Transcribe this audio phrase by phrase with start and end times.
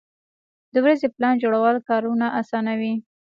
[0.73, 2.93] د ورځې پلان جوړول کارونه اسانوي.